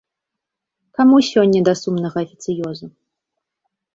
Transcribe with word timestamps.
Каму 0.99 1.17
сёння 1.31 1.59
да 1.69 1.73
сумнага 1.83 2.17
афіцыёзу. 2.27 2.85